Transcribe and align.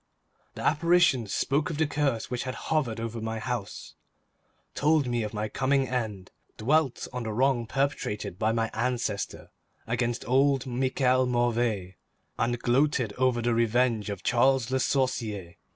The 0.55 0.63
apparition 0.65 1.27
spoke 1.27 1.69
of 1.69 1.77
the 1.77 1.85
curse 1.85 2.31
which 2.31 2.41
had 2.45 2.55
hovered 2.55 2.99
over 2.99 3.21
my 3.21 3.37
house, 3.37 3.93
told 4.73 5.05
me 5.07 5.21
of 5.21 5.31
my 5.31 5.47
coming 5.47 5.87
end, 5.87 6.31
dwelt 6.57 7.07
on 7.13 7.21
the 7.21 7.31
wrong 7.31 7.67
perpetrated 7.67 8.39
by 8.39 8.51
my 8.51 8.71
ancestor 8.73 9.51
against 9.85 10.27
old 10.27 10.65
Michel 10.65 11.27
Mauvais, 11.27 11.97
and 12.39 12.57
gloated 12.57 13.13
over 13.19 13.43
the 13.43 13.53
revenge 13.53 14.09
of 14.09 14.23
Charles 14.23 14.71
Le 14.71 14.79
Sorcier. 14.79 15.57